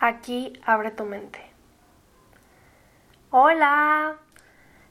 Aquí 0.00 0.52
abre 0.64 0.92
tu 0.92 1.04
mente. 1.04 1.40
Hola, 3.30 4.14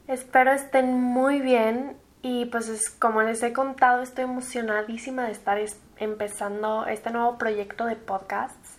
espero 0.06 0.52
estén 0.52 1.02
muy 1.02 1.40
bien 1.40 1.96
y 2.22 2.46
pues 2.48 2.90
como 2.90 3.22
les 3.22 3.42
he 3.42 3.54
contado 3.54 4.02
estoy 4.02 4.26
emocionadísima 4.26 5.24
de 5.24 5.32
estar 5.32 5.60
empezando 5.96 6.86
este 6.88 7.12
nuevo 7.12 7.38
proyecto 7.38 7.86
de 7.86 7.96
podcasts. 7.96 8.78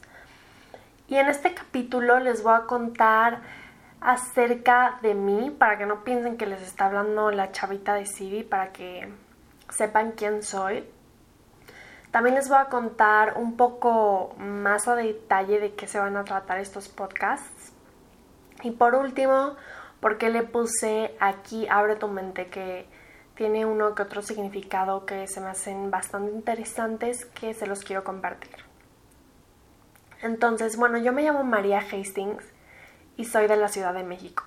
Y 1.08 1.16
en 1.16 1.28
este 1.28 1.54
capítulo 1.54 2.20
les 2.20 2.42
voy 2.42 2.56
a 2.56 2.66
contar 2.66 3.40
acerca 4.02 4.98
de 5.00 5.14
mí 5.14 5.50
para 5.50 5.78
que 5.78 5.86
no 5.86 6.04
piensen 6.04 6.36
que 6.36 6.44
les 6.44 6.60
está 6.60 6.86
hablando 6.86 7.30
la 7.30 7.52
chavita 7.52 7.94
de 7.94 8.04
Siri, 8.04 8.42
para 8.42 8.70
que 8.72 9.08
sepan 9.70 10.12
quién 10.12 10.42
soy. 10.42 10.84
También 12.10 12.34
les 12.36 12.48
voy 12.48 12.58
a 12.58 12.66
contar 12.66 13.34
un 13.36 13.56
poco 13.56 14.34
más 14.38 14.88
a 14.88 14.96
detalle 14.96 15.60
de 15.60 15.74
qué 15.74 15.86
se 15.86 15.98
van 15.98 16.16
a 16.16 16.24
tratar 16.24 16.58
estos 16.58 16.88
podcasts. 16.88 17.72
Y 18.62 18.70
por 18.70 18.94
último, 18.94 19.56
por 20.00 20.18
qué 20.18 20.30
le 20.30 20.42
puse 20.42 21.14
aquí 21.20 21.66
Abre 21.68 21.96
tu 21.96 22.08
mente, 22.08 22.48
que 22.48 22.86
tiene 23.34 23.66
uno 23.66 23.94
que 23.94 24.02
otro 24.02 24.22
significado 24.22 25.06
que 25.06 25.28
se 25.28 25.40
me 25.40 25.50
hacen 25.50 25.90
bastante 25.90 26.32
interesantes 26.32 27.24
que 27.26 27.54
se 27.54 27.66
los 27.66 27.80
quiero 27.80 28.02
compartir. 28.02 28.56
Entonces, 30.22 30.76
bueno, 30.76 30.98
yo 30.98 31.12
me 31.12 31.22
llamo 31.22 31.44
María 31.44 31.78
Hastings 31.78 32.44
y 33.16 33.26
soy 33.26 33.46
de 33.46 33.56
la 33.56 33.68
Ciudad 33.68 33.94
de 33.94 34.02
México. 34.02 34.44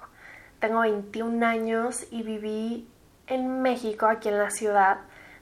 Tengo 0.59 0.81
21 0.81 1.45
años 1.45 2.05
y 2.11 2.23
viví 2.23 2.89
en 3.27 3.61
México, 3.61 4.07
aquí 4.07 4.27
en 4.27 4.37
la 4.37 4.49
ciudad, 4.49 4.97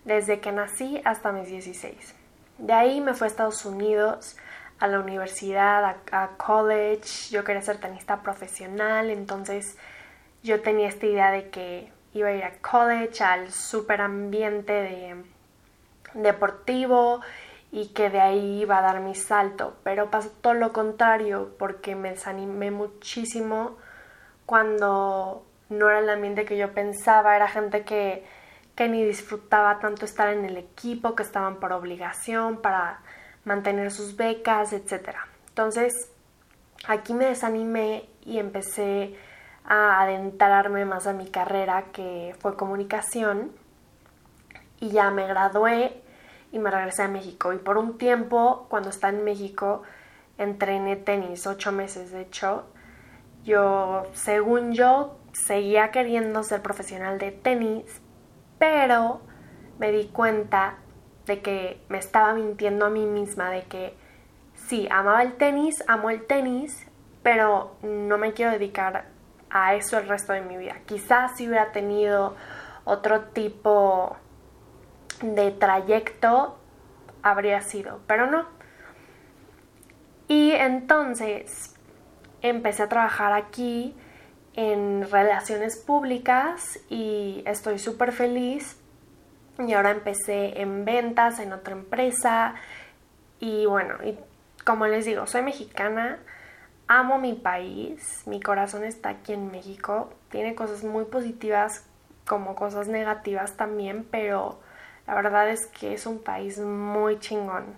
desde 0.05 0.39
que 0.39 0.51
nací 0.51 1.01
hasta 1.05 1.31
mis 1.31 1.47
16. 1.47 2.15
De 2.57 2.73
ahí 2.73 3.01
me 3.01 3.13
fui 3.13 3.25
a 3.25 3.27
Estados 3.27 3.65
Unidos, 3.65 4.37
a 4.79 4.87
la 4.87 4.99
universidad, 4.99 5.97
a, 6.11 6.29
college. 6.37 7.29
Yo 7.31 7.43
quería 7.43 7.61
ser 7.61 7.77
tenista 7.77 8.21
profesional, 8.21 9.09
entonces 9.09 9.77
yo 10.43 10.61
tenía 10.61 10.87
esta 10.87 11.05
idea 11.05 11.31
de 11.31 11.49
que 11.49 11.91
iba 12.13 12.29
a 12.29 12.33
ir 12.33 12.43
a 12.43 12.53
college, 12.57 13.23
al 13.23 13.51
super 13.51 14.01
ambiente 14.01 14.73
de, 14.73 15.23
deportivo 16.13 17.21
y 17.71 17.89
que 17.89 18.09
de 18.09 18.19
ahí 18.19 18.61
iba 18.61 18.79
a 18.79 18.81
dar 18.81 18.99
mi 19.01 19.15
salto. 19.15 19.75
Pero 19.83 20.09
pasó 20.09 20.29
todo 20.41 20.53
lo 20.53 20.73
contrario 20.73 21.55
porque 21.59 21.95
me 21.95 22.11
desanimé 22.11 22.71
muchísimo 22.71 23.77
cuando 24.45 25.45
no 25.69 25.89
era 25.89 25.99
el 25.99 26.09
ambiente 26.09 26.45
que 26.45 26.57
yo 26.57 26.73
pensaba, 26.73 27.35
era 27.35 27.47
gente 27.47 27.83
que 27.83 28.25
que 28.79 28.87
ni 28.87 29.03
disfrutaba 29.03 29.79
tanto 29.79 30.05
estar 30.05 30.29
en 30.29 30.45
el 30.45 30.55
equipo, 30.55 31.13
que 31.13 31.21
estaban 31.21 31.57
por 31.57 31.73
obligación, 31.73 32.61
para 32.61 33.01
mantener 33.43 33.91
sus 33.91 34.15
becas, 34.15 34.71
etc. 34.71 35.17
Entonces, 35.49 36.09
aquí 36.87 37.13
me 37.13 37.25
desanimé 37.25 38.07
y 38.23 38.39
empecé 38.39 39.17
a 39.65 40.01
adentrarme 40.01 40.85
más 40.85 41.07
a 41.07 41.13
mi 41.13 41.27
carrera, 41.27 41.87
que 41.91 42.33
fue 42.39 42.55
comunicación, 42.55 43.51
y 44.79 44.91
ya 44.91 45.11
me 45.11 45.27
gradué 45.27 46.01
y 46.53 46.59
me 46.59 46.71
regresé 46.71 47.03
a 47.03 47.09
México. 47.09 47.51
Y 47.51 47.57
por 47.57 47.77
un 47.77 47.97
tiempo, 47.97 48.65
cuando 48.69 48.91
estaba 48.91 49.11
en 49.11 49.25
México, 49.25 49.83
entrené 50.37 50.95
tenis, 50.95 51.45
ocho 51.47 51.73
meses 51.73 52.11
de 52.11 52.21
hecho. 52.21 52.63
Yo, 53.43 54.03
según 54.13 54.71
yo, 54.71 55.17
seguía 55.33 55.91
queriendo 55.91 56.43
ser 56.43 56.61
profesional 56.61 57.19
de 57.19 57.33
tenis, 57.33 58.01
pero 58.59 59.21
me 59.79 59.91
di 59.91 60.07
cuenta 60.07 60.75
de 61.25 61.41
que 61.41 61.81
me 61.89 61.97
estaba 61.97 62.33
mintiendo 62.33 62.85
a 62.85 62.89
mí 62.89 63.05
misma, 63.05 63.49
de 63.49 63.63
que 63.63 63.95
sí, 64.53 64.87
amaba 64.91 65.23
el 65.23 65.33
tenis, 65.33 65.83
amo 65.87 66.09
el 66.09 66.27
tenis, 66.27 66.87
pero 67.23 67.75
no 67.81 68.17
me 68.17 68.33
quiero 68.33 68.51
dedicar 68.51 69.05
a 69.49 69.75
eso 69.75 69.97
el 69.97 70.07
resto 70.07 70.33
de 70.33 70.41
mi 70.41 70.57
vida. 70.57 70.75
Quizás 70.85 71.37
si 71.37 71.47
hubiera 71.47 71.71
tenido 71.71 72.35
otro 72.83 73.21
tipo 73.25 74.17
de 75.21 75.51
trayecto, 75.51 76.57
habría 77.23 77.61
sido, 77.61 77.99
pero 78.07 78.27
no. 78.27 78.45
Y 80.27 80.51
entonces 80.51 81.75
empecé 82.41 82.83
a 82.83 82.89
trabajar 82.89 83.33
aquí 83.33 83.95
en 84.59 85.09
relaciones 85.09 85.77
públicas 85.77 86.81
y 86.89 87.43
estoy 87.45 87.79
súper 87.79 88.11
feliz. 88.11 88.75
Y 89.57 89.71
ahora 89.71 89.91
empecé 89.91 90.59
en 90.59 90.83
ventas 90.83 91.39
en 91.39 91.53
otra 91.53 91.73
empresa. 91.73 92.55
Y 93.39 93.65
bueno, 93.67 93.95
y 94.03 94.19
como 94.65 94.85
les 94.85 95.05
digo, 95.05 95.27
soy 95.27 95.43
mexicana, 95.43 96.19
amo 96.87 97.19
mi 97.19 97.35
país, 97.35 98.23
mi 98.25 98.41
corazón 98.41 98.83
está 98.83 99.09
aquí 99.09 99.31
en 99.31 99.49
México. 99.49 100.13
Tiene 100.29 100.55
cosas 100.55 100.83
muy 100.83 101.05
positivas 101.05 101.85
como 102.27 102.55
cosas 102.55 102.89
negativas 102.89 103.55
también, 103.55 104.05
pero 104.11 104.59
la 105.07 105.15
verdad 105.15 105.49
es 105.49 105.67
que 105.67 105.93
es 105.93 106.05
un 106.05 106.21
país 106.21 106.59
muy 106.59 107.17
chingón. 107.19 107.77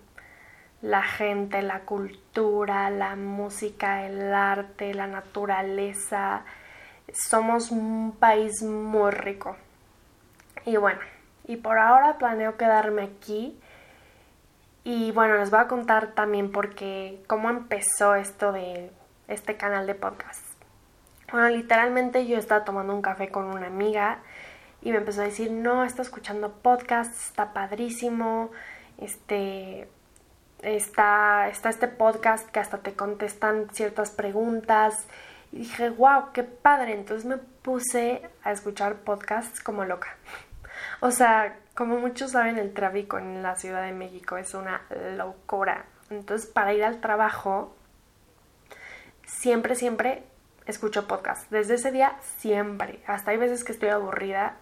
La 0.81 1.03
gente, 1.03 1.61
la 1.61 1.81
cultura, 1.81 2.89
la 2.89 3.15
música, 3.15 4.07
el 4.07 4.33
arte, 4.33 4.95
la 4.95 5.05
naturaleza, 5.05 6.43
somos 7.13 7.71
un 7.71 8.15
país 8.19 8.61
muy 8.61 9.11
rico. 9.11 9.57
Y 10.65 10.77
bueno, 10.77 10.99
y 11.47 11.57
por 11.57 11.77
ahora 11.79 12.17
planeo 12.17 12.57
quedarme 12.57 13.03
aquí. 13.03 13.59
Y 14.83 15.11
bueno, 15.11 15.35
les 15.35 15.51
voy 15.51 15.59
a 15.59 15.67
contar 15.67 16.13
también 16.13 16.51
porque 16.51 17.21
cómo 17.27 17.49
empezó 17.49 18.15
esto 18.15 18.51
de 18.51 18.91
este 19.27 19.55
canal 19.57 19.87
de 19.87 19.95
podcast. 19.95 20.43
Bueno, 21.31 21.49
literalmente 21.49 22.25
yo 22.27 22.37
estaba 22.37 22.65
tomando 22.65 22.93
un 22.93 23.01
café 23.01 23.29
con 23.29 23.45
una 23.45 23.67
amiga 23.67 24.19
y 24.81 24.91
me 24.91 24.97
empezó 24.97 25.21
a 25.21 25.25
decir, 25.25 25.51
no, 25.51 25.83
está 25.83 26.01
escuchando 26.01 26.51
podcast, 26.51 27.13
está 27.13 27.53
padrísimo, 27.53 28.51
este, 28.97 29.87
está, 30.61 31.47
está 31.49 31.69
este 31.69 31.87
podcast 31.87 32.49
que 32.49 32.59
hasta 32.59 32.79
te 32.79 32.93
contestan 32.93 33.67
ciertas 33.71 34.11
preguntas 34.11 35.07
y 35.51 35.59
dije, 35.59 35.89
wow, 35.89 36.31
qué 36.33 36.43
padre. 36.43 36.93
Entonces 36.93 37.25
me 37.25 37.37
puse 37.37 38.29
a 38.43 38.51
escuchar 38.51 38.97
podcasts 38.97 39.61
como 39.61 39.85
loca. 39.85 40.15
O 41.01 41.11
sea, 41.11 41.57
como 41.75 41.97
muchos 41.97 42.31
saben, 42.31 42.57
el 42.57 42.73
tráfico 42.73 43.17
en 43.17 43.43
la 43.43 43.55
Ciudad 43.55 43.83
de 43.83 43.91
México 43.91 44.37
es 44.37 44.53
una 44.53 44.81
locura. 45.17 45.85
Entonces, 46.09 46.49
para 46.49 46.73
ir 46.73 46.83
al 46.83 47.01
trabajo, 47.01 47.75
siempre, 49.25 49.75
siempre 49.75 50.23
escucho 50.65 51.07
podcasts. 51.07 51.49
Desde 51.49 51.75
ese 51.75 51.91
día, 51.91 52.17
siempre. 52.37 53.01
Hasta 53.07 53.31
hay 53.31 53.37
veces 53.37 53.63
que 53.63 53.71
estoy 53.71 53.89
aburrida 53.89 54.57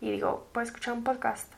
y 0.00 0.10
digo, 0.10 0.46
puedo 0.52 0.66
escuchar 0.66 0.94
un 0.94 1.04
podcast. 1.04 1.52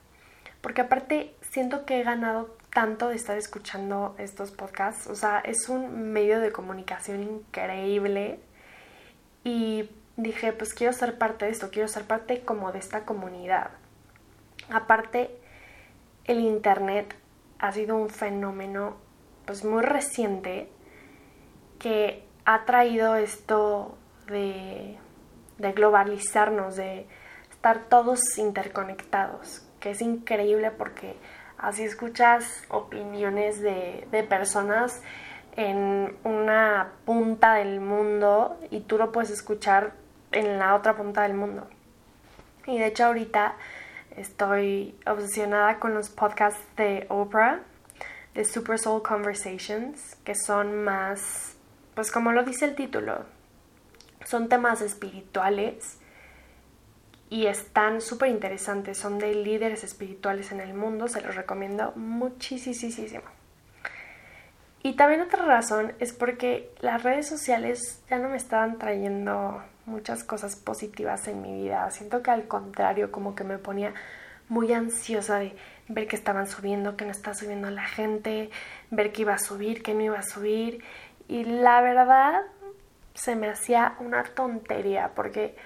Porque 0.61 0.83
aparte, 0.83 1.35
siento 1.51 1.87
que 1.87 2.01
he 2.01 2.03
ganado 2.03 2.57
tanto 2.73 3.09
de 3.09 3.17
estar 3.17 3.37
escuchando 3.37 4.15
estos 4.19 4.51
podcasts. 4.51 5.07
O 5.07 5.15
sea, 5.15 5.41
es 5.41 5.69
un 5.69 6.13
medio 6.13 6.41
de 6.41 6.53
comunicación 6.53 7.23
increíble 7.23 8.41
y 9.45 9.91
dije, 10.17 10.53
pues 10.53 10.75
quiero 10.75 10.93
ser 10.93 11.19
parte 11.19 11.47
de 11.47 11.53
esto, 11.53 11.71
quiero 11.71 11.89
ser 11.89 12.05
parte 12.05 12.43
como 12.43 12.73
de 12.73 12.79
esta 12.79 13.05
comunidad. 13.05 13.71
Aparte, 14.71 15.31
el 16.25 16.41
Internet 16.41 17.15
ha 17.59 17.73
sido 17.73 17.97
un 17.97 18.11
fenómeno 18.11 18.97
pues 19.45 19.65
muy 19.65 19.83
reciente 19.83 20.69
que 21.79 22.25
ha 22.45 22.65
traído 22.65 23.17
esto 23.17 23.97
de, 24.27 24.99
de 25.59 25.73
globalizarnos, 25.73 26.77
de 26.77 27.07
estar 27.51 27.85
todos 27.89 28.39
interconectados, 28.39 29.67
que 29.81 29.91
es 29.91 30.01
increíble 30.03 30.71
porque 30.71 31.17
así 31.59 31.85
escuchas 31.85 32.63
opiniones 32.69 33.61
de, 33.61 34.07
de 34.11 34.23
personas 34.23 35.03
en 35.57 36.17
una 36.25 36.93
punta 37.05 37.55
del 37.55 37.81
mundo 37.81 38.59
y 38.71 38.81
tú 38.81 38.99
lo 38.99 39.13
puedes 39.13 39.31
escuchar 39.31 39.93
en 40.33 40.59
la 40.59 40.75
otra 40.75 40.97
punta 40.97 41.23
del 41.23 41.35
mundo. 41.35 41.67
Y 42.67 42.79
de 42.79 42.87
hecho 42.87 43.07
ahorita 43.07 43.57
estoy 44.17 44.95
obsesionada 45.07 45.79
con 45.79 45.95
los 45.95 46.09
podcasts 46.09 46.61
de 46.77 47.07
Oprah, 47.09 47.61
de 48.35 48.45
Super 48.45 48.79
Soul 48.79 49.03
Conversations, 49.03 50.17
que 50.25 50.35
son 50.35 50.85
más, 50.85 51.57
pues 51.95 52.11
como 52.11 52.33
lo 52.33 52.45
dice 52.45 52.65
el 52.65 52.75
título, 52.75 53.25
son 54.25 54.49
temas 54.49 54.83
espirituales 54.83 55.99
y 57.29 57.47
están 57.47 58.01
súper 58.01 58.29
interesantes, 58.29 58.99
son 58.99 59.19
de 59.19 59.35
líderes 59.35 59.85
espirituales 59.85 60.53
en 60.53 60.61
el 60.61 60.75
mundo, 60.75 61.09
se 61.09 61.21
los 61.21 61.35
recomiendo 61.35 61.93
muchísimo. 61.97 63.40
Y 64.83 64.95
también 64.95 65.21
otra 65.21 65.45
razón 65.45 65.93
es 65.99 66.13
porque 66.13 66.73
las 66.81 67.03
redes 67.03 67.29
sociales 67.29 68.03
ya 68.09 68.19
no 68.19 68.31
me 68.31 68.37
estaban 68.37 68.79
trayendo 68.79 69.63
muchas 69.85 70.25
cosas 70.25 70.57
positivas 70.57 71.29
en 71.29 71.43
mi 71.43 71.63
vida. 71.63 71.91
Siento 71.91 72.23
que 72.23 72.31
al 72.31 72.49
contrario, 72.49 73.13
como 73.13 73.35
que 73.35 73.45
me 73.45 73.59
ponía 73.59 73.93
muy 74.49 74.73
ansiosa 74.73 75.39
de 75.39 75.55
ver 75.89 76.07
que 76.09 76.17
estaban 76.17 76.47
subiendo, 76.47 76.97
que 76.97 77.05
no 77.05 77.11
está 77.11 77.35
subiendo 77.35 77.71
la 77.71 77.85
gente, 77.85 78.51
ver 78.91 79.13
que 79.13 79.23
iba 79.23 79.35
a 79.35 79.39
subir, 79.39 79.83
que 79.83 79.95
no 79.95 80.03
iba 80.03 80.19
a 80.19 80.23
subir. 80.23 80.83
Y 81.29 81.45
la 81.45 81.83
verdad 81.83 82.41
se 83.15 83.37
me 83.37 83.49
hacía 83.49 83.97
una 84.01 84.25
tontería 84.25 85.13
porque 85.15 85.57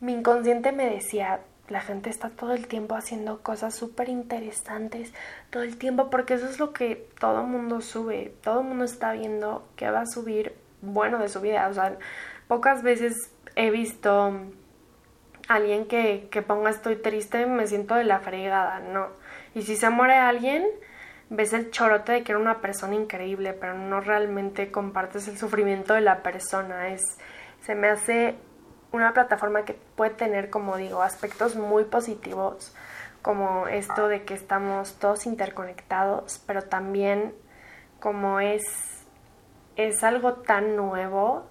mi 0.00 0.14
inconsciente 0.14 0.72
me 0.72 0.90
decía, 0.90 1.40
la 1.68 1.80
gente 1.80 2.10
está 2.10 2.30
todo 2.30 2.52
el 2.52 2.66
tiempo 2.66 2.94
haciendo 2.94 3.42
cosas 3.42 3.74
súper 3.74 4.08
interesantes, 4.08 5.12
todo 5.50 5.62
el 5.62 5.78
tiempo, 5.78 6.10
porque 6.10 6.34
eso 6.34 6.46
es 6.46 6.58
lo 6.58 6.72
que 6.72 7.08
todo 7.18 7.40
el 7.40 7.46
mundo 7.46 7.80
sube, 7.80 8.34
todo 8.42 8.60
el 8.60 8.66
mundo 8.66 8.84
está 8.84 9.12
viendo 9.12 9.66
que 9.76 9.90
va 9.90 10.02
a 10.02 10.06
subir 10.06 10.54
bueno 10.82 11.18
de 11.18 11.28
su 11.28 11.40
vida, 11.40 11.66
o 11.68 11.74
sea, 11.74 11.96
pocas 12.48 12.82
veces 12.82 13.30
he 13.56 13.70
visto 13.70 14.32
alguien 15.48 15.86
que, 15.86 16.28
que 16.30 16.42
ponga 16.42 16.70
estoy 16.70 16.96
triste, 16.96 17.46
me 17.46 17.66
siento 17.66 17.94
de 17.94 18.04
la 18.04 18.20
fregada, 18.20 18.80
no. 18.80 19.08
Y 19.54 19.62
si 19.62 19.76
se 19.76 19.88
muere 19.90 20.14
alguien, 20.14 20.66
ves 21.30 21.52
el 21.52 21.70
chorote 21.70 22.12
de 22.12 22.22
que 22.22 22.32
era 22.32 22.38
una 22.38 22.60
persona 22.60 22.94
increíble, 22.94 23.52
pero 23.52 23.74
no 23.74 24.00
realmente 24.00 24.70
compartes 24.70 25.28
el 25.28 25.38
sufrimiento 25.38 25.94
de 25.94 26.00
la 26.00 26.22
persona. 26.22 26.88
Es, 26.88 27.02
se 27.62 27.74
me 27.74 27.88
hace 27.88 28.34
una 28.94 29.12
plataforma 29.12 29.64
que 29.64 29.74
puede 29.74 30.12
tener, 30.12 30.50
como 30.50 30.76
digo, 30.76 31.02
aspectos 31.02 31.56
muy 31.56 31.84
positivos, 31.84 32.74
como 33.22 33.66
esto 33.66 34.08
de 34.08 34.24
que 34.24 34.34
estamos 34.34 34.94
todos 34.94 35.26
interconectados, 35.26 36.40
pero 36.46 36.62
también 36.62 37.34
como 37.98 38.40
es, 38.40 38.62
es 39.76 40.04
algo 40.04 40.34
tan 40.34 40.76
nuevo, 40.76 41.46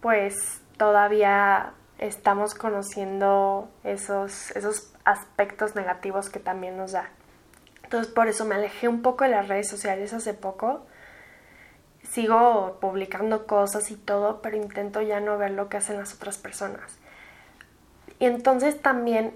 pues 0.00 0.62
todavía 0.76 1.74
estamos 1.98 2.54
conociendo 2.54 3.68
esos, 3.82 4.52
esos 4.52 4.92
aspectos 5.04 5.74
negativos 5.74 6.30
que 6.30 6.38
también 6.38 6.76
nos 6.76 6.92
da. 6.92 7.10
Entonces 7.82 8.12
por 8.12 8.28
eso 8.28 8.44
me 8.44 8.54
alejé 8.54 8.88
un 8.88 9.02
poco 9.02 9.24
de 9.24 9.30
las 9.30 9.48
redes 9.48 9.68
sociales 9.68 10.12
hace 10.12 10.32
poco. 10.32 10.86
Sigo 12.10 12.78
publicando 12.80 13.46
cosas 13.46 13.90
y 13.90 13.96
todo, 13.96 14.40
pero 14.40 14.56
intento 14.56 15.02
ya 15.02 15.20
no 15.20 15.36
ver 15.36 15.50
lo 15.50 15.68
que 15.68 15.76
hacen 15.76 15.98
las 15.98 16.14
otras 16.14 16.38
personas. 16.38 16.98
Y 18.18 18.26
entonces 18.26 18.80
también 18.80 19.34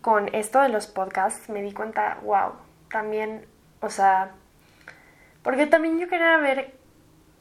con 0.00 0.34
esto 0.34 0.60
de 0.60 0.68
los 0.68 0.86
podcasts 0.86 1.48
me 1.48 1.62
di 1.62 1.72
cuenta, 1.72 2.18
wow, 2.22 2.52
también, 2.90 3.46
o 3.80 3.90
sea, 3.90 4.32
porque 5.42 5.66
también 5.66 5.98
yo 5.98 6.08
quería 6.08 6.36
ver 6.38 6.74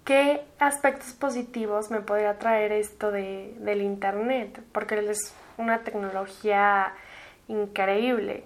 qué 0.05 0.45
aspectos 0.59 1.13
positivos 1.13 1.91
me 1.91 2.01
podría 2.01 2.39
traer 2.39 2.71
esto 2.71 3.11
de, 3.11 3.55
del 3.59 3.81
Internet, 3.81 4.61
porque 4.71 4.97
es 5.09 5.33
una 5.57 5.79
tecnología 5.79 6.93
increíble. 7.47 8.45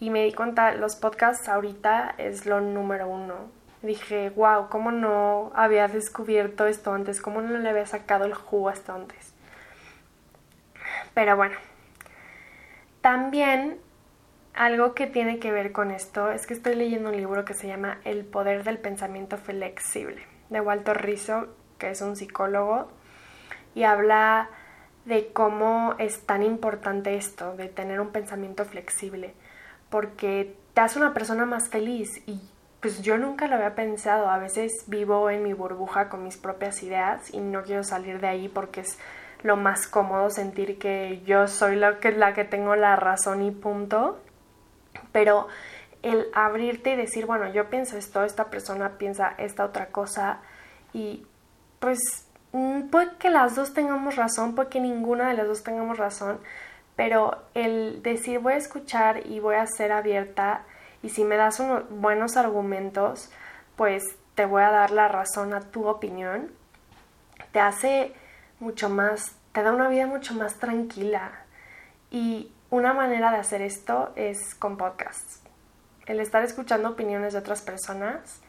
Y 0.00 0.10
me 0.10 0.24
di 0.24 0.32
cuenta, 0.32 0.72
los 0.72 0.96
podcasts 0.96 1.48
ahorita 1.48 2.14
es 2.18 2.46
lo 2.46 2.60
número 2.60 3.08
uno. 3.08 3.55
Dije, 3.82 4.30
wow, 4.30 4.68
¿cómo 4.68 4.90
no 4.90 5.52
había 5.54 5.88
descubierto 5.88 6.66
esto 6.66 6.92
antes? 6.92 7.20
¿Cómo 7.20 7.40
no 7.40 7.58
le 7.58 7.68
había 7.68 7.86
sacado 7.86 8.24
el 8.24 8.34
jugo 8.34 8.68
hasta 8.68 8.94
antes? 8.94 9.34
Pero 11.14 11.36
bueno, 11.36 11.56
también 13.00 13.78
algo 14.54 14.94
que 14.94 15.06
tiene 15.06 15.38
que 15.38 15.52
ver 15.52 15.72
con 15.72 15.90
esto 15.90 16.30
es 16.30 16.46
que 16.46 16.54
estoy 16.54 16.74
leyendo 16.74 17.10
un 17.10 17.16
libro 17.16 17.44
que 17.44 17.54
se 17.54 17.66
llama 17.66 17.98
El 18.04 18.24
poder 18.24 18.64
del 18.64 18.78
pensamiento 18.78 19.36
flexible, 19.36 20.22
de 20.50 20.60
Walter 20.60 21.00
Rizzo, 21.00 21.48
que 21.78 21.90
es 21.90 22.00
un 22.00 22.16
psicólogo, 22.16 22.88
y 23.74 23.84
habla 23.84 24.48
de 25.04 25.32
cómo 25.32 25.94
es 25.98 26.26
tan 26.26 26.42
importante 26.42 27.16
esto, 27.16 27.54
de 27.56 27.68
tener 27.68 28.00
un 28.00 28.10
pensamiento 28.10 28.64
flexible 28.64 29.34
porque 29.90 30.54
te 30.74 30.80
hace 30.80 30.98
una 30.98 31.14
persona 31.14 31.46
más 31.46 31.68
feliz 31.68 32.22
y 32.26 32.40
pues 32.86 33.02
yo 33.02 33.18
nunca 33.18 33.48
lo 33.48 33.56
había 33.56 33.74
pensado. 33.74 34.30
A 34.30 34.38
veces 34.38 34.84
vivo 34.86 35.28
en 35.28 35.42
mi 35.42 35.54
burbuja 35.54 36.08
con 36.08 36.22
mis 36.22 36.36
propias 36.36 36.84
ideas 36.84 37.34
y 37.34 37.38
no 37.38 37.64
quiero 37.64 37.82
salir 37.82 38.20
de 38.20 38.28
ahí 38.28 38.48
porque 38.48 38.82
es 38.82 38.96
lo 39.42 39.56
más 39.56 39.88
cómodo 39.88 40.30
sentir 40.30 40.78
que 40.78 41.20
yo 41.26 41.48
soy 41.48 41.74
la 41.74 41.98
que, 41.98 42.12
la 42.12 42.32
que 42.32 42.44
tengo 42.44 42.76
la 42.76 42.94
razón 42.94 43.42
y 43.42 43.50
punto. 43.50 44.20
Pero 45.10 45.48
el 46.02 46.28
abrirte 46.32 46.92
y 46.92 46.94
decir, 46.96 47.26
bueno, 47.26 47.52
yo 47.52 47.70
pienso 47.70 47.98
esto, 47.98 48.22
esta 48.22 48.50
persona 48.50 48.98
piensa 48.98 49.34
esta 49.36 49.64
otra 49.64 49.86
cosa 49.86 50.38
y 50.92 51.26
pues 51.80 51.98
mm, 52.52 52.82
puede 52.82 53.16
que 53.18 53.30
las 53.30 53.56
dos 53.56 53.74
tengamos 53.74 54.14
razón, 54.14 54.54
puede 54.54 54.68
que 54.68 54.78
ninguna 54.78 55.30
de 55.30 55.34
las 55.34 55.48
dos 55.48 55.64
tengamos 55.64 55.98
razón, 55.98 56.38
pero 56.94 57.42
el 57.54 58.00
decir 58.04 58.38
voy 58.38 58.52
a 58.52 58.58
escuchar 58.58 59.26
y 59.26 59.40
voy 59.40 59.56
a 59.56 59.66
ser 59.66 59.90
abierta 59.90 60.62
y 61.06 61.08
si 61.08 61.22
me 61.22 61.36
das 61.36 61.60
unos 61.60 61.88
buenos 61.88 62.36
argumentos, 62.36 63.30
pues 63.76 64.02
te 64.34 64.44
voy 64.44 64.62
a 64.62 64.72
dar 64.72 64.90
la 64.90 65.06
razón 65.06 65.54
a 65.54 65.60
tu 65.60 65.86
opinión, 65.86 66.50
te 67.52 67.60
hace 67.60 68.12
mucho 68.58 68.88
más, 68.90 69.36
te 69.52 69.62
da 69.62 69.70
una 69.70 69.88
vida 69.88 70.08
mucho 70.08 70.34
más 70.34 70.54
tranquila. 70.54 71.30
Y 72.10 72.50
una 72.70 72.92
manera 72.92 73.30
de 73.30 73.36
hacer 73.36 73.62
esto 73.62 74.12
es 74.16 74.56
con 74.56 74.76
podcasts. 74.76 75.42
El 76.06 76.18
estar 76.18 76.42
escuchando 76.42 76.90
opiniones 76.90 77.34
de 77.34 77.38
otras 77.38 77.62
personas 77.62 78.40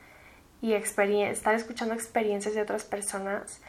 y 0.59 0.73
estar 0.73 1.53
escuchando 1.53 1.93
experiencias 1.93 2.55
de 2.55 2.63
otras 2.63 2.85
personas 2.85 3.61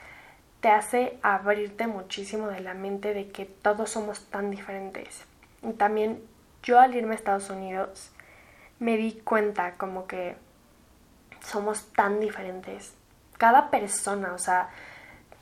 te 0.63 0.71
hace 0.71 1.19
abrirte 1.23 1.87
muchísimo 1.89 2.49
de 2.49 2.61
la 2.61 2.73
mente 2.73 3.13
de 3.13 3.29
que 3.29 3.45
todos 3.45 3.91
somos 3.91 4.31
tan 4.31 4.51
diferentes. 4.51 5.27
Y 5.63 5.75
también 5.75 6.23
yo 6.63 6.81
al 6.81 6.95
irme 6.95 7.13
a 7.13 7.17
Estados 7.17 7.51
Unidos 7.51 8.13
me 8.79 8.97
di 8.97 9.21
cuenta 9.25 9.73
como 9.73 10.07
que 10.07 10.37
somos 11.41 11.93
tan 11.93 12.21
diferentes. 12.21 12.95
Cada 13.37 13.71
persona, 13.71 14.33
o 14.33 14.39
sea, 14.39 14.69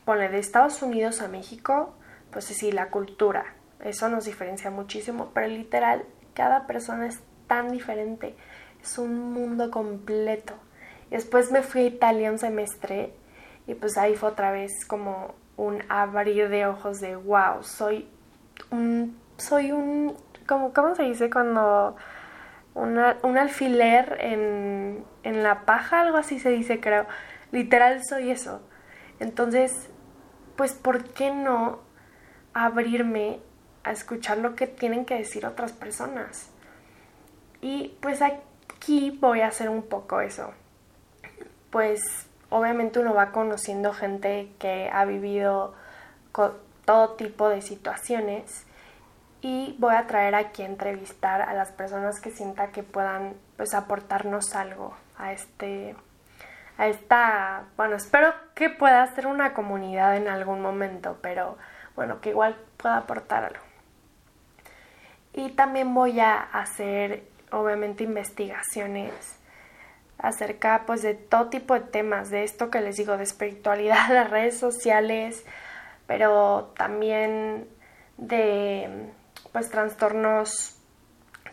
ponle 0.04 0.28
de 0.28 0.38
Estados 0.38 0.82
Unidos 0.82 1.20
a 1.20 1.28
México, 1.28 1.94
pues 2.30 2.46
sí, 2.46 2.72
la 2.72 2.90
cultura, 2.90 3.54
eso 3.80 4.08
nos 4.08 4.24
diferencia 4.24 4.70
muchísimo, 4.70 5.30
pero 5.34 5.48
literal, 5.48 6.04
cada 6.34 6.66
persona 6.66 7.06
es 7.06 7.20
tan 7.46 7.70
diferente, 7.72 8.34
es 8.82 8.98
un 8.98 9.32
mundo 9.32 9.70
completo. 9.70 10.54
Después 11.10 11.50
me 11.50 11.62
fui 11.62 11.82
a 11.82 11.86
Italia 11.86 12.30
un 12.30 12.38
semestre 12.38 13.12
y 13.66 13.74
pues 13.74 13.96
ahí 13.96 14.16
fue 14.16 14.30
otra 14.30 14.50
vez 14.50 14.84
como 14.86 15.34
un 15.56 15.82
abrir 15.88 16.48
de 16.48 16.66
ojos 16.66 17.00
de 17.00 17.16
wow, 17.16 17.62
soy 17.62 18.08
un, 18.70 19.18
soy 19.38 19.72
un, 19.72 20.16
como, 20.46 20.72
¿cómo 20.72 20.94
se 20.94 21.04
dice 21.04 21.30
cuando 21.30 21.96
un 22.76 23.38
alfiler 23.38 24.18
en, 24.20 25.04
en 25.22 25.42
la 25.42 25.64
paja? 25.64 26.02
Algo 26.02 26.18
así 26.18 26.38
se 26.38 26.50
dice, 26.50 26.80
creo. 26.80 27.06
Literal 27.50 28.02
soy 28.04 28.30
eso. 28.30 28.60
Entonces, 29.18 29.88
pues, 30.56 30.74
¿por 30.74 31.04
qué 31.04 31.30
no 31.32 31.80
abrirme 32.52 33.40
a 33.82 33.92
escuchar 33.92 34.38
lo 34.38 34.54
que 34.54 34.66
tienen 34.66 35.04
que 35.04 35.16
decir 35.16 35.46
otras 35.46 35.72
personas? 35.72 36.50
Y 37.60 37.96
pues 38.00 38.20
aquí 38.22 39.16
voy 39.20 39.40
a 39.40 39.48
hacer 39.48 39.68
un 39.68 39.82
poco 39.82 40.20
eso. 40.20 40.52
Pues 41.70 42.00
obviamente 42.50 42.98
uno 43.00 43.14
va 43.14 43.32
conociendo 43.32 43.92
gente 43.92 44.50
que 44.58 44.90
ha 44.92 45.04
vivido 45.04 45.74
todo 46.84 47.14
tipo 47.14 47.48
de 47.48 47.62
situaciones 47.62 48.65
y 49.42 49.76
voy 49.78 49.94
a 49.94 50.06
traer 50.06 50.34
aquí 50.34 50.62
a 50.62 50.66
entrevistar 50.66 51.42
a 51.42 51.54
las 51.54 51.72
personas 51.72 52.20
que 52.20 52.30
sienta 52.30 52.72
que 52.72 52.82
puedan 52.82 53.34
pues 53.56 53.74
aportarnos 53.74 54.54
algo 54.54 54.94
a 55.18 55.32
este 55.32 55.94
a 56.78 56.88
esta 56.88 57.64
bueno 57.76 57.96
espero 57.96 58.34
que 58.54 58.70
pueda 58.70 59.06
ser 59.14 59.26
una 59.26 59.54
comunidad 59.54 60.16
en 60.16 60.28
algún 60.28 60.60
momento 60.60 61.18
pero 61.22 61.56
bueno 61.94 62.20
que 62.20 62.30
igual 62.30 62.56
pueda 62.76 62.98
aportar 62.98 63.44
algo. 63.44 63.64
Y 65.32 65.50
también 65.50 65.92
voy 65.92 66.20
a 66.20 66.38
hacer 66.38 67.24
obviamente 67.52 68.04
investigaciones 68.04 69.38
acerca 70.18 70.84
pues 70.86 71.02
de 71.02 71.14
todo 71.14 71.48
tipo 71.50 71.74
de 71.74 71.80
temas, 71.80 72.30
de 72.30 72.42
esto 72.44 72.70
que 72.70 72.80
les 72.80 72.96
digo, 72.96 73.16
de 73.16 73.24
espiritualidad, 73.24 74.08
las 74.10 74.30
redes 74.30 74.58
sociales, 74.58 75.44
pero 76.06 76.72
también 76.76 77.68
de 78.16 79.10
pues 79.56 79.70
trastornos, 79.70 80.76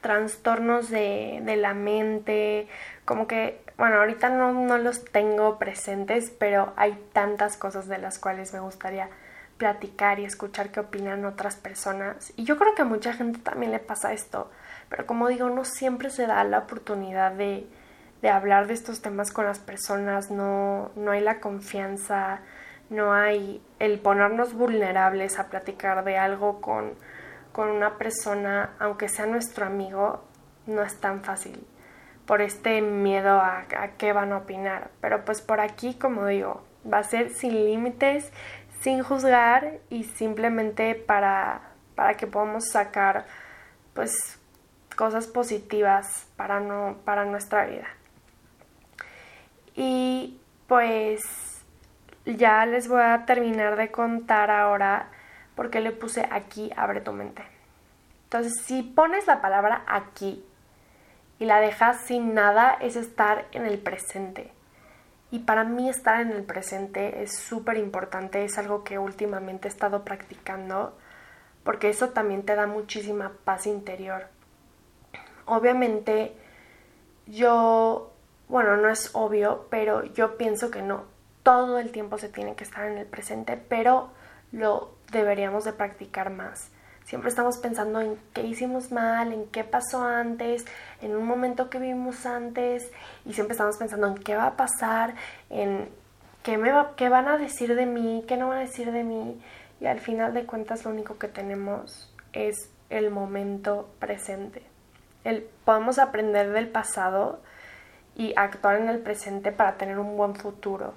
trastornos 0.01 0.89
de, 0.89 1.39
de 1.41 1.55
la 1.55 1.73
mente, 1.73 2.67
como 3.05 3.27
que, 3.27 3.63
bueno, 3.77 3.99
ahorita 3.99 4.27
no, 4.27 4.51
no 4.51 4.77
los 4.77 5.05
tengo 5.05 5.57
presentes, 5.57 6.29
pero 6.29 6.73
hay 6.75 7.01
tantas 7.13 7.55
cosas 7.55 7.87
de 7.87 7.99
las 7.99 8.19
cuales 8.19 8.51
me 8.53 8.59
gustaría 8.59 9.07
platicar 9.55 10.19
y 10.19 10.25
escuchar 10.25 10.69
qué 10.69 10.81
opinan 10.81 11.23
otras 11.23 11.55
personas. 11.55 12.33
Y 12.35 12.43
yo 12.43 12.57
creo 12.57 12.75
que 12.75 12.81
a 12.81 12.85
mucha 12.85 13.13
gente 13.13 13.39
también 13.39 13.71
le 13.71 13.79
pasa 13.79 14.11
esto, 14.11 14.51
pero 14.89 15.05
como 15.05 15.29
digo, 15.29 15.49
no 15.49 15.63
siempre 15.63 16.09
se 16.09 16.27
da 16.27 16.43
la 16.43 16.57
oportunidad 16.57 17.31
de, 17.31 17.65
de 18.21 18.29
hablar 18.29 18.67
de 18.67 18.73
estos 18.73 19.01
temas 19.01 19.31
con 19.31 19.45
las 19.45 19.59
personas, 19.59 20.29
no, 20.29 20.91
no 20.97 21.11
hay 21.11 21.21
la 21.21 21.39
confianza, 21.39 22.41
no 22.89 23.13
hay 23.13 23.61
el 23.79 24.01
ponernos 24.01 24.53
vulnerables 24.55 25.39
a 25.39 25.47
platicar 25.47 26.03
de 26.03 26.17
algo 26.17 26.59
con, 26.59 26.95
con 27.53 27.69
una 27.69 27.97
persona, 27.97 28.71
aunque 28.79 29.07
sea 29.07 29.25
nuestro 29.25 29.65
amigo, 29.65 30.25
no 30.67 30.83
es 30.83 30.99
tan 30.99 31.23
fácil 31.23 31.65
por 32.25 32.41
este 32.41 32.81
miedo 32.81 33.39
a, 33.39 33.65
qué 33.97 34.11
van 34.11 34.33
a 34.33 34.39
opinar. 34.39 34.89
Pero 34.99 35.23
pues 35.23 35.41
por 35.41 35.61
aquí, 35.61 35.93
como 35.93 36.25
digo, 36.25 36.61
Va 36.91 36.97
a 36.99 37.03
ser 37.03 37.29
sin 37.29 37.65
límites, 37.65 38.31
sin 38.81 39.03
juzgar 39.03 39.79
y 39.89 40.03
simplemente 40.03 40.95
para, 40.95 41.61
para 41.95 42.15
que 42.15 42.27
podamos 42.27 42.65
sacar 42.71 43.25
pues 43.93 44.11
cosas 44.97 45.27
positivas 45.27 46.27
para, 46.35 46.59
no, 46.59 46.97
para 47.05 47.23
nuestra 47.23 47.65
vida. 47.65 47.87
Y 49.75 50.41
pues 50.67 51.21
ya 52.25 52.65
les 52.65 52.89
voy 52.89 53.01
a 53.01 53.25
terminar 53.25 53.77
de 53.77 53.89
contar 53.89 54.51
ahora 54.51 55.07
por 55.55 55.69
qué 55.69 55.79
le 55.79 55.91
puse 55.91 56.27
aquí 56.31 56.71
abre 56.75 57.01
tu 57.01 57.11
mente. 57.11 57.43
Entonces, 58.25 58.53
si 58.65 58.81
pones 58.81 59.27
la 59.27 59.41
palabra 59.41 59.83
aquí 59.87 60.43
y 61.39 61.45
la 61.45 61.59
dejas 61.59 62.01
sin 62.05 62.33
nada, 62.33 62.77
es 62.81 62.95
estar 62.95 63.45
en 63.51 63.65
el 63.65 63.77
presente. 63.77 64.51
Y 65.29 65.39
para 65.39 65.63
mí 65.63 65.89
estar 65.89 66.21
en 66.21 66.31
el 66.31 66.43
presente 66.43 67.23
es 67.23 67.37
súper 67.37 67.77
importante, 67.77 68.43
es 68.43 68.57
algo 68.57 68.83
que 68.83 68.99
últimamente 68.99 69.67
he 69.67 69.71
estado 69.71 70.03
practicando, 70.03 70.97
porque 71.63 71.89
eso 71.89 72.09
también 72.09 72.43
te 72.43 72.55
da 72.55 72.67
muchísima 72.67 73.31
paz 73.43 73.65
interior. 73.67 74.27
Obviamente, 75.45 76.35
yo, 77.25 78.13
bueno, 78.47 78.77
no 78.77 78.89
es 78.89 79.09
obvio, 79.13 79.65
pero 79.69 80.03
yo 80.03 80.37
pienso 80.37 80.69
que 80.69 80.81
no, 80.81 81.05
todo 81.43 81.79
el 81.79 81.91
tiempo 81.91 82.17
se 82.17 82.29
tiene 82.29 82.55
que 82.55 82.63
estar 82.63 82.85
en 82.85 82.97
el 82.97 83.05
presente, 83.05 83.57
pero 83.57 84.09
lo 84.51 84.91
deberíamos 85.13 85.63
de 85.63 85.71
practicar 85.71 86.29
más. 86.29 86.71
Siempre 87.05 87.29
estamos 87.29 87.57
pensando 87.57 88.01
en 88.01 88.17
qué 88.33 88.43
hicimos 88.43 88.91
mal, 88.91 89.33
en 89.33 89.45
qué 89.47 89.63
pasó 89.63 90.03
antes, 90.03 90.65
en 91.01 91.15
un 91.15 91.25
momento 91.25 91.69
que 91.69 91.79
vivimos 91.79 92.25
antes 92.25 92.91
y 93.25 93.33
siempre 93.33 93.53
estamos 93.53 93.77
pensando 93.77 94.07
en 94.07 94.15
qué 94.15 94.35
va 94.35 94.47
a 94.47 94.57
pasar, 94.57 95.13
en 95.49 95.89
qué, 96.43 96.57
me 96.57 96.71
va, 96.71 96.95
qué 96.95 97.09
van 97.09 97.27
a 97.27 97.37
decir 97.37 97.75
de 97.75 97.85
mí, 97.85 98.23
qué 98.27 98.37
no 98.37 98.49
van 98.49 98.59
a 98.59 98.61
decir 98.61 98.91
de 98.91 99.03
mí 99.03 99.41
y 99.81 99.85
al 99.85 99.99
final 99.99 100.33
de 100.33 100.45
cuentas 100.45 100.85
lo 100.85 100.91
único 100.91 101.17
que 101.17 101.27
tenemos 101.27 102.13
es 102.31 102.69
el 102.89 103.11
momento 103.11 103.89
presente. 103.99 104.63
El, 105.25 105.43
podemos 105.65 105.99
aprender 105.99 106.51
del 106.51 106.69
pasado 106.69 107.41
y 108.15 108.33
actuar 108.37 108.79
en 108.79 108.89
el 108.89 108.99
presente 108.99 109.51
para 109.51 109.77
tener 109.77 109.99
un 109.99 110.15
buen 110.15 110.35
futuro, 110.35 110.93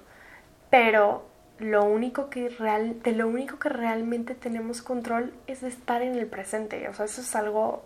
pero 0.69 1.25
lo 1.59 1.83
único 1.85 2.29
que 2.29 2.49
real, 2.49 3.01
de 3.01 3.13
lo 3.13 3.27
único 3.27 3.57
que 3.59 3.69
realmente 3.69 4.35
tenemos 4.35 4.81
control 4.81 5.33
es 5.47 5.63
estar 5.63 6.01
en 6.01 6.15
el 6.15 6.27
presente. 6.27 6.87
O 6.87 6.93
sea, 6.93 7.05
eso 7.05 7.21
es 7.21 7.35
algo 7.35 7.83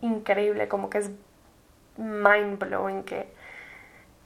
increíble, 0.00 0.68
como 0.68 0.88
que 0.90 0.98
es 0.98 1.10
mind 1.96 2.58
blowing 2.58 3.02
que 3.02 3.26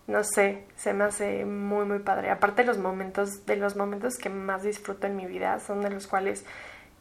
no 0.06 0.24
sé, 0.24 0.64
se 0.76 0.92
me 0.92 1.04
hace 1.04 1.44
muy 1.44 1.84
muy 1.86 2.00
padre. 2.00 2.30
Aparte 2.30 2.64
los 2.64 2.78
momentos, 2.78 3.46
de 3.46 3.56
los 3.56 3.76
momentos 3.76 4.18
que 4.18 4.28
más 4.28 4.62
disfruto 4.62 5.06
en 5.06 5.16
mi 5.16 5.26
vida 5.26 5.58
son 5.60 5.80
de 5.80 5.90
los 5.90 6.06
cuales 6.06 6.44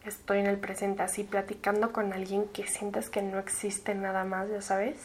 estoy 0.06 0.40
en 0.40 0.48
el 0.48 0.58
presente, 0.58 1.04
así 1.04 1.24
platicando 1.24 1.92
con 1.92 2.14
alguien 2.14 2.46
que 2.50 2.68
sientes 2.68 3.10
que 3.10 3.22
no 3.22 3.40
existe 3.40 3.96
nada 3.96 4.24
más, 4.24 4.50
ya 4.50 4.62
sabes, 4.62 4.98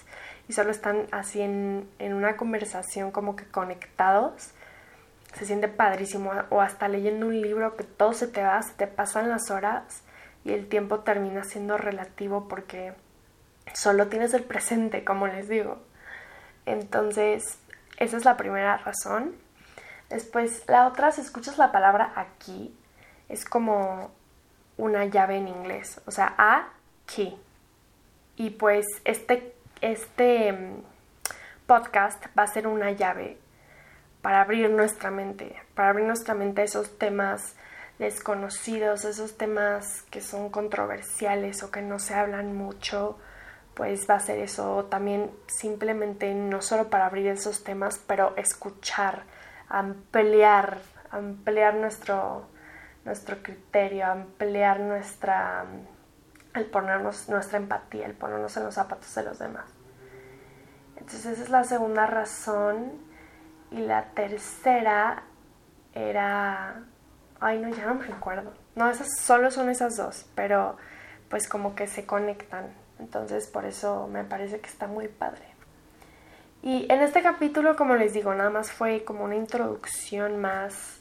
y 0.49 0.53
solo 0.53 0.71
están 0.71 1.07
así 1.11 1.43
en, 1.43 1.89
en 1.99 2.15
una 2.15 2.37
conversación 2.37 3.11
como 3.11 3.37
que 3.37 3.45
conectados 3.45 4.53
se 5.37 5.45
siente 5.45 5.69
padrísimo 5.69 6.33
o 6.49 6.63
hasta 6.63 6.89
leyendo 6.89 7.27
un 7.27 7.41
libro 7.43 7.77
que 7.77 7.85
todo 7.85 8.15
se 8.15 8.27
te 8.27 8.43
va, 8.43 8.63
se 8.63 8.73
te 8.73 8.87
pasan 8.87 9.29
las 9.29 9.51
horas 9.51 10.03
y 10.45 10.53
el 10.53 10.67
tiempo 10.67 11.01
termina 11.01 11.45
siendo 11.45 11.77
relativo 11.77 12.49
porque 12.49 12.95
solo 13.75 14.09
tienes 14.09 14.33
el 14.33 14.45
presente, 14.45 15.05
como 15.05 15.27
les 15.27 15.49
digo. 15.49 15.79
Entonces, 16.65 17.59
esa 17.99 18.17
es 18.17 18.25
la 18.25 18.39
primera 18.39 18.79
razón. 18.79 19.35
Después, 20.09 20.65
la 20.69 20.87
otra, 20.87 21.13
si 21.13 21.21
escuchas 21.21 21.59
la 21.59 21.71
palabra 21.71 22.13
aquí, 22.17 22.75
es 23.29 23.45
como 23.45 24.11
una 24.79 25.05
llave 25.05 25.37
en 25.37 25.49
inglés, 25.49 26.01
o 26.07 26.13
sea, 26.13 26.35
aquí. 26.39 27.37
Y 28.37 28.51
pues 28.51 28.87
este, 29.05 29.55
este 29.83 30.53
mm, 30.53 30.83
podcast 31.67 32.25
va 32.39 32.45
a 32.45 32.47
ser 32.47 32.67
una 32.67 32.93
llave 32.93 33.39
para 34.27 34.41
abrir 34.41 34.69
nuestra 34.71 35.13
mente, 35.13 35.55
para 35.77 35.91
abrir 35.91 36.05
nuestra 36.05 36.35
mente 36.35 36.63
a 36.63 36.65
esos 36.65 36.99
temas 36.99 37.55
desconocidos, 38.01 39.05
esos 39.05 39.39
temas 39.39 40.03
que 40.11 40.21
son 40.21 40.51
controversiales 40.51 41.63
o 41.63 41.71
que 41.71 41.81
no 41.81 42.01
se 42.01 42.15
hablan 42.15 42.53
mucho, 42.57 43.21
pues 43.75 44.11
va 44.11 44.17
a 44.17 44.19
ser 44.19 44.41
eso 44.41 44.87
también 44.87 45.31
simplemente 45.47 46.35
no 46.35 46.61
solo 46.61 46.91
para 46.91 47.07
abrir 47.07 47.29
esos 47.29 47.63
temas, 47.63 48.01
pero 48.05 48.35
escuchar, 48.37 49.23
ampliar, 49.69 50.79
ampliar 51.13 51.77
nuestro, 51.77 52.49
nuestro 53.05 53.45
criterio, 53.45 54.07
ampliar 54.07 54.81
nuestra, 54.81 55.67
el 56.55 56.65
ponernos 56.65 57.29
nuestra 57.29 57.59
empatía, 57.59 58.07
el 58.07 58.15
ponernos 58.15 58.57
en 58.57 58.65
los 58.65 58.75
zapatos 58.75 59.15
de 59.15 59.23
los 59.23 59.39
demás. 59.39 59.67
Entonces 60.97 61.27
esa 61.27 61.43
es 61.45 61.49
la 61.49 61.63
segunda 61.63 62.09
razón 62.09 63.07
y 63.71 63.79
la 63.79 64.07
tercera 64.15 65.25
era... 65.95 66.83
Ay, 67.41 67.59
no, 67.59 67.69
ya 67.69 67.87
no 67.87 67.95
me 67.95 68.07
recuerdo. 68.07 68.53
No, 68.75 68.89
esas 68.91 69.09
solo 69.21 69.51
son 69.51 69.69
esas 69.69 69.97
dos, 69.97 70.27
pero 70.35 70.77
pues 71.29 71.49
como 71.49 71.75
que 71.75 71.87
se 71.87 72.07
conectan. 72.07 72.73
Entonces 72.99 73.47
por 73.47 73.65
eso 73.65 74.09
me 74.09 74.25
parece 74.25 74.61
que 74.61 74.69
está 74.69 74.87
muy 74.87 75.09
padre. 75.09 75.45
Y 76.63 76.91
en 76.91 77.01
este 77.01 77.23
capítulo, 77.23 77.77
como 77.77 77.95
les 77.95 78.13
digo, 78.13 78.35
nada 78.35 78.51
más 78.51 78.73
fue 78.73 79.05
como 79.05 79.25
una 79.25 79.37
introducción 79.37 80.41
más, 80.41 81.01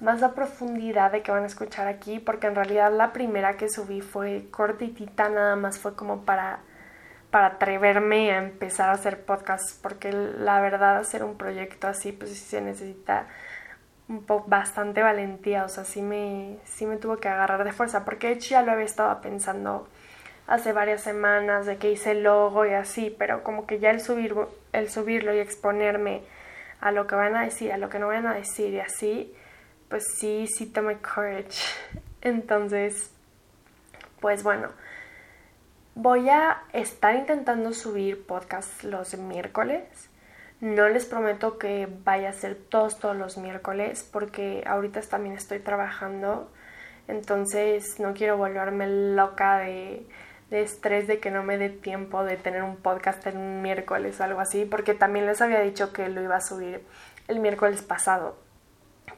más 0.00 0.22
a 0.22 0.34
profundidad 0.34 1.12
de 1.12 1.22
que 1.22 1.30
van 1.30 1.44
a 1.44 1.46
escuchar 1.46 1.86
aquí, 1.86 2.18
porque 2.18 2.48
en 2.48 2.54
realidad 2.54 2.92
la 2.92 3.12
primera 3.12 3.56
que 3.56 3.68
subí 3.70 4.00
fue 4.00 4.48
cortitita, 4.50 5.28
nada 5.28 5.56
más 5.56 5.78
fue 5.78 5.94
como 5.94 6.24
para 6.24 6.60
para 7.30 7.46
atreverme 7.46 8.32
a 8.32 8.38
empezar 8.38 8.90
a 8.90 8.92
hacer 8.92 9.24
podcasts, 9.24 9.78
porque 9.80 10.12
la 10.12 10.60
verdad 10.60 10.98
hacer 10.98 11.24
un 11.24 11.36
proyecto 11.36 11.86
así, 11.88 12.12
pues 12.12 12.30
sí 12.30 12.38
se 12.38 12.60
necesita 12.60 13.26
un 14.08 14.24
bastante 14.46 15.02
valentía, 15.02 15.64
o 15.64 15.68
sea, 15.68 15.84
sí 15.84 16.02
me, 16.02 16.58
sí 16.64 16.86
me 16.86 16.96
tuvo 16.96 17.18
que 17.18 17.28
agarrar 17.28 17.64
de 17.64 17.72
fuerza, 17.72 18.04
porque 18.04 18.26
de 18.28 18.32
hecho 18.34 18.50
ya 18.50 18.62
lo 18.62 18.72
había 18.72 18.84
estado 18.84 19.20
pensando 19.20 19.88
hace 20.48 20.72
varias 20.72 21.02
semanas 21.02 21.64
de 21.66 21.76
que 21.76 21.92
hice 21.92 22.10
el 22.10 22.24
logo 22.24 22.66
y 22.66 22.72
así, 22.72 23.14
pero 23.16 23.44
como 23.44 23.66
que 23.66 23.78
ya 23.78 23.90
el, 23.90 24.00
subir, 24.00 24.34
el 24.72 24.90
subirlo 24.90 25.32
y 25.32 25.38
exponerme 25.38 26.22
a 26.80 26.90
lo 26.90 27.06
que 27.06 27.14
van 27.14 27.36
a 27.36 27.42
decir, 27.42 27.72
a 27.72 27.78
lo 27.78 27.88
que 27.88 28.00
no 28.00 28.08
van 28.08 28.26
a 28.26 28.34
decir 28.34 28.74
y 28.74 28.80
así, 28.80 29.32
pues 29.88 30.04
sí, 30.18 30.48
sí 30.48 30.66
tomé 30.66 30.96
courage. 30.96 31.62
Entonces, 32.20 33.12
pues 34.20 34.42
bueno, 34.42 34.70
Voy 36.02 36.30
a 36.30 36.62
estar 36.72 37.14
intentando 37.14 37.74
subir 37.74 38.24
podcasts 38.24 38.84
los 38.84 39.18
miércoles. 39.18 39.82
No 40.62 40.88
les 40.88 41.04
prometo 41.04 41.58
que 41.58 41.88
vaya 42.06 42.30
a 42.30 42.32
ser 42.32 42.54
todos 42.54 42.98
todos 42.98 43.14
los 43.14 43.36
miércoles 43.36 44.08
porque 44.10 44.64
ahorita 44.66 45.02
también 45.02 45.34
estoy 45.34 45.58
trabajando. 45.58 46.50
Entonces 47.06 48.00
no 48.00 48.14
quiero 48.14 48.38
volverme 48.38 48.86
loca 49.14 49.58
de, 49.58 50.06
de 50.48 50.62
estrés 50.62 51.06
de 51.06 51.20
que 51.20 51.30
no 51.30 51.42
me 51.42 51.58
dé 51.58 51.68
tiempo 51.68 52.24
de 52.24 52.38
tener 52.38 52.62
un 52.62 52.76
podcast 52.76 53.26
un 53.26 53.60
miércoles 53.60 54.18
o 54.20 54.24
algo 54.24 54.40
así. 54.40 54.64
Porque 54.64 54.94
también 54.94 55.26
les 55.26 55.42
había 55.42 55.60
dicho 55.60 55.92
que 55.92 56.08
lo 56.08 56.22
iba 56.22 56.36
a 56.36 56.40
subir 56.40 56.82
el 57.28 57.40
miércoles 57.40 57.82
pasado. 57.82 58.38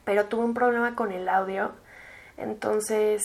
Pero 0.04 0.24
tuve 0.24 0.46
un 0.46 0.54
problema 0.54 0.96
con 0.96 1.12
el 1.12 1.28
audio. 1.28 1.70
Entonces 2.36 3.22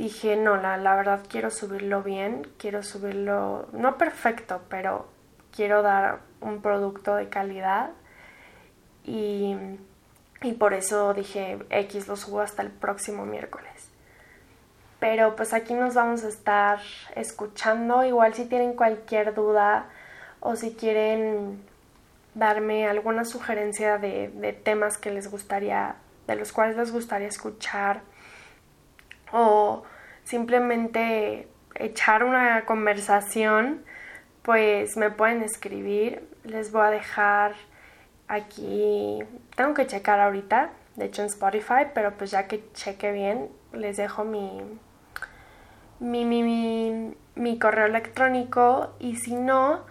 dije, 0.00 0.36
no, 0.36 0.56
la, 0.56 0.78
la 0.78 0.96
verdad 0.96 1.20
quiero 1.28 1.50
subirlo 1.50 2.02
bien, 2.02 2.46
quiero 2.58 2.82
subirlo, 2.82 3.68
no 3.72 3.98
perfecto, 3.98 4.62
pero 4.68 5.08
quiero 5.54 5.82
dar 5.82 6.20
un 6.40 6.62
producto 6.62 7.16
de 7.16 7.28
calidad 7.28 7.90
y, 9.04 9.56
y 10.42 10.52
por 10.52 10.72
eso 10.72 11.12
dije, 11.12 11.58
X 11.68 12.08
lo 12.08 12.16
subo 12.16 12.40
hasta 12.40 12.62
el 12.62 12.70
próximo 12.70 13.26
miércoles. 13.26 13.90
Pero 15.00 15.36
pues 15.36 15.52
aquí 15.52 15.74
nos 15.74 15.94
vamos 15.94 16.24
a 16.24 16.28
estar 16.28 16.80
escuchando, 17.14 18.02
igual 18.04 18.32
si 18.32 18.46
tienen 18.46 18.72
cualquier 18.74 19.34
duda 19.34 19.86
o 20.40 20.56
si 20.56 20.74
quieren 20.74 21.62
darme 22.34 22.86
alguna 22.86 23.24
sugerencia 23.26 23.98
de, 23.98 24.28
de 24.28 24.52
temas 24.54 24.96
que 24.96 25.10
les 25.10 25.30
gustaría, 25.30 25.96
de 26.26 26.36
los 26.36 26.52
cuales 26.52 26.76
les 26.76 26.90
gustaría 26.90 27.28
escuchar 27.28 28.00
o 29.32 29.84
simplemente 30.24 31.48
echar 31.74 32.24
una 32.24 32.64
conversación, 32.64 33.84
pues 34.42 34.96
me 34.96 35.10
pueden 35.10 35.42
escribir. 35.42 36.28
Les 36.44 36.72
voy 36.72 36.82
a 36.86 36.90
dejar 36.90 37.54
aquí, 38.28 39.18
tengo 39.56 39.74
que 39.74 39.86
checar 39.86 40.20
ahorita, 40.20 40.70
de 40.96 41.06
hecho 41.06 41.22
en 41.22 41.28
Spotify, 41.28 41.88
pero 41.94 42.12
pues 42.16 42.30
ya 42.30 42.46
que 42.46 42.64
cheque 42.72 43.12
bien, 43.12 43.48
les 43.72 43.96
dejo 43.96 44.24
mi, 44.24 44.62
mi, 45.98 46.24
mi, 46.24 47.14
mi, 47.34 47.58
correo 47.58 47.86
electrónico 47.86 48.94
y 49.00 49.16
si 49.16 49.34
no, 49.34 49.84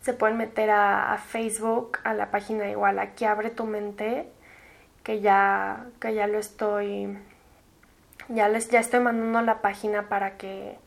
se 0.00 0.12
pueden 0.12 0.36
meter 0.36 0.70
a, 0.70 1.12
a, 1.12 1.18
Facebook, 1.18 1.98
a 2.04 2.14
la 2.14 2.30
página 2.30 2.68
igual, 2.68 2.98
aquí 2.98 3.24
abre 3.24 3.50
tu 3.50 3.64
mente 3.64 4.28
que 5.04 5.20
ya, 5.20 5.86
que 6.00 6.14
ya 6.14 6.26
lo 6.26 6.38
estoy, 6.38 7.16
ya 8.28 8.48
les, 8.48 8.68
ya 8.68 8.80
estoy 8.80 9.00
mandando 9.00 9.40
la 9.42 9.60
página 9.60 10.08
para 10.08 10.36
que, 10.36 10.78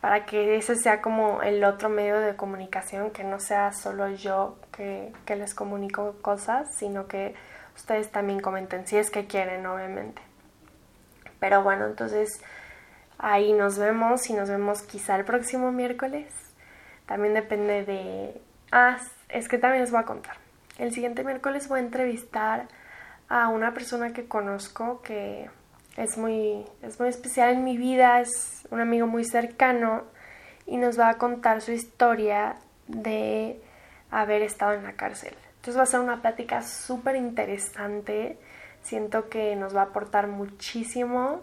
para 0.00 0.26
que 0.26 0.56
ese 0.56 0.76
sea 0.76 1.02
como 1.02 1.42
el 1.42 1.62
otro 1.64 1.88
medio 1.88 2.18
de 2.20 2.36
comunicación, 2.36 3.10
que 3.10 3.24
no 3.24 3.40
sea 3.40 3.72
solo 3.72 4.08
yo 4.10 4.58
que, 4.72 5.12
que 5.26 5.36
les 5.36 5.54
comunico 5.54 6.16
cosas, 6.22 6.74
sino 6.74 7.06
que 7.06 7.34
ustedes 7.76 8.10
también 8.10 8.40
comenten 8.40 8.86
si 8.86 8.96
es 8.96 9.10
que 9.10 9.26
quieren, 9.26 9.66
obviamente. 9.66 10.22
Pero 11.38 11.62
bueno, 11.62 11.86
entonces 11.86 12.42
ahí 13.18 13.52
nos 13.52 13.78
vemos 13.78 14.28
y 14.30 14.34
nos 14.34 14.48
vemos 14.48 14.82
quizá 14.82 15.16
el 15.16 15.24
próximo 15.24 15.72
miércoles. 15.72 16.32
También 17.06 17.34
depende 17.34 17.84
de... 17.84 18.40
Ah, 18.72 18.98
es 19.28 19.48
que 19.48 19.58
también 19.58 19.82
les 19.82 19.90
voy 19.90 20.00
a 20.00 20.04
contar. 20.04 20.36
El 20.78 20.92
siguiente 20.92 21.24
miércoles 21.24 21.68
voy 21.68 21.80
a 21.80 21.82
entrevistar 21.82 22.68
a 23.28 23.48
una 23.48 23.74
persona 23.74 24.12
que 24.12 24.28
conozco 24.28 25.02
que 25.02 25.50
es 25.96 26.16
muy, 26.16 26.64
es 26.82 26.98
muy 26.98 27.08
especial 27.08 27.50
en 27.50 27.64
mi 27.64 27.76
vida, 27.76 28.20
es 28.20 28.66
un 28.70 28.80
amigo 28.80 29.06
muy 29.06 29.24
cercano 29.24 30.04
y 30.66 30.76
nos 30.76 30.98
va 30.98 31.08
a 31.10 31.18
contar 31.18 31.62
su 31.62 31.72
historia 31.72 32.56
de 32.86 33.60
haber 34.10 34.42
estado 34.42 34.74
en 34.74 34.84
la 34.84 34.92
cárcel. 34.92 35.34
Entonces 35.56 35.78
va 35.78 35.82
a 35.82 35.86
ser 35.86 36.00
una 36.00 36.22
plática 36.22 36.62
súper 36.62 37.16
interesante, 37.16 38.38
siento 38.82 39.28
que 39.28 39.56
nos 39.56 39.76
va 39.76 39.82
a 39.82 39.84
aportar 39.84 40.26
muchísimo 40.26 41.42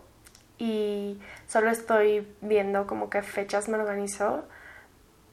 y 0.57 1.19
solo 1.47 1.69
estoy 1.69 2.27
viendo 2.41 2.87
como 2.87 3.09
qué 3.09 3.21
fechas 3.21 3.69
me 3.69 3.77
organizo, 3.77 4.45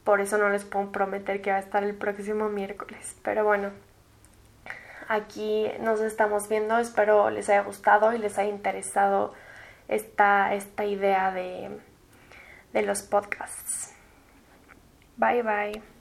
por 0.04 0.20
eso 0.20 0.36
no 0.36 0.50
les 0.50 0.64
puedo 0.64 0.92
prometer 0.92 1.40
que 1.40 1.50
va 1.50 1.56
a 1.56 1.60
estar 1.60 1.82
el 1.82 1.94
próximo 1.94 2.50
miércoles, 2.50 3.16
pero 3.22 3.42
bueno, 3.44 3.70
aquí 5.08 5.70
nos 5.80 6.00
estamos 6.00 6.48
viendo. 6.48 6.78
Espero 6.78 7.30
les 7.30 7.48
haya 7.48 7.62
gustado 7.62 8.12
y 8.12 8.18
les 8.18 8.38
haya 8.38 8.50
interesado 8.50 9.34
esta, 9.88 10.54
esta 10.54 10.84
idea 10.84 11.30
de, 11.32 11.78
de 12.72 12.82
los 12.82 13.02
podcasts. 13.02 13.94
Bye 15.16 15.42
bye. 15.42 15.93